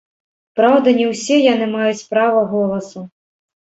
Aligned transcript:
Праўда, 0.59 0.95
не 1.01 1.05
ўсе 1.11 1.39
яны 1.53 1.71
маюць 1.77 2.07
права 2.17 2.45
голасу. 2.59 3.09